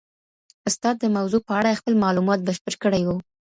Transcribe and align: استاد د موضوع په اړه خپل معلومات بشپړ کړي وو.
استاد 0.69 0.95
د 0.99 1.05
موضوع 1.15 1.41
په 1.47 1.53
اړه 1.59 1.77
خپل 1.79 1.93
معلومات 2.03 2.39
بشپړ 2.47 2.73
کړي 2.83 3.01
وو. 3.03 3.17